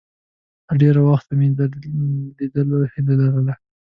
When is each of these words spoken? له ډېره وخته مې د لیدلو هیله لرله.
له 0.67 0.73
ډېره 0.81 1.01
وخته 1.09 1.31
مې 1.39 1.47
د 1.57 1.59
لیدلو 2.37 2.77
هیله 2.93 3.13
لرله. 3.21 3.53